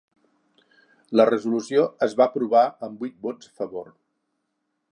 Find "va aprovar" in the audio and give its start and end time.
2.21-2.63